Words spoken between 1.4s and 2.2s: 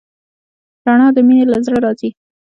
له زړه راځي.